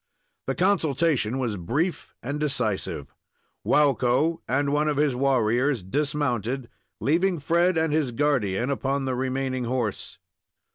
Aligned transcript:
The 0.47 0.55
consultation 0.55 1.37
was 1.37 1.57
brief 1.57 2.15
and 2.23 2.39
decisive. 2.39 3.13
Waukko 3.63 4.39
and 4.47 4.71
one 4.73 4.87
of 4.87 4.97
his 4.97 5.13
warriors 5.15 5.83
dismounted, 5.83 6.69
leaving 6.99 7.37
Fred 7.37 7.77
and 7.77 7.93
his 7.93 8.11
guardian 8.11 8.71
upon 8.71 9.05
the 9.05 9.13
remaining 9.13 9.65
horse. 9.65 10.17